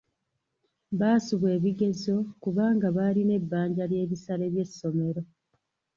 Baasubwa 0.99 1.47
ebigezo 1.57 2.15
kubanga 2.41 2.87
baalina 2.95 3.33
ebbanja 3.39 3.83
ly'ebisale 3.91 4.45
by'essomero. 4.53 5.21